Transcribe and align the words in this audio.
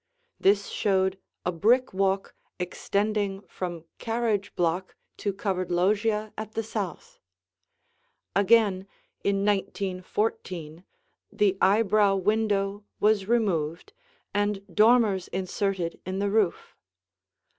This 0.39 0.65
showed 0.69 1.19
a 1.45 1.51
brick 1.51 1.93
walk 1.93 2.33
extending 2.57 3.41
from 3.41 3.83
carriage 3.99 4.55
block 4.55 4.95
to 5.17 5.31
covered 5.31 5.69
loggia 5.69 6.33
at 6.35 6.53
the 6.53 6.63
south. 6.63 7.19
Again 8.35 8.87
in 9.23 9.45
1914 9.45 10.83
the 11.31 11.55
eyebrow 11.61 12.15
window 12.15 12.83
was 12.99 13.27
removed, 13.27 13.93
and 14.33 14.65
dormers 14.75 15.27
inserted 15.27 16.01
in 16.03 16.17
the 16.17 16.31
roof. 16.31 16.75